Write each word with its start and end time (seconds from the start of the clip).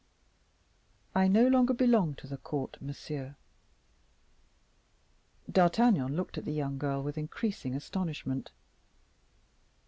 "I 1.13 1.27
no 1.27 1.47
longer 1.47 1.75
belong 1.75 2.15
to 2.15 2.25
the 2.27 2.39
court, 2.39 2.81
monsieur." 2.81 3.35
D'Artagnan 5.47 6.15
looked 6.15 6.39
at 6.39 6.45
the 6.45 6.53
young 6.53 6.79
girl 6.79 7.03
with 7.03 7.19
increasing 7.19 7.75
astonishment. 7.75 8.49